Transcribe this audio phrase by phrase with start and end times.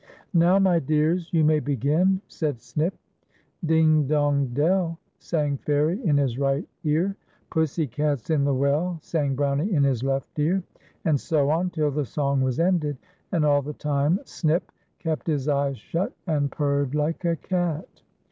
[0.33, 2.95] "Now, my dears, you may begin," said Snip.''
[3.67, 7.15] Ding, dong, dell," sang Fairie in his right ear."
[7.51, 10.63] Pussy cat's in the well," sang Brownie in his left ear,
[11.05, 12.97] and so on, till the song was ended,
[13.31, 17.85] and all the time Snip kept his eyes shut, and purred like a cat.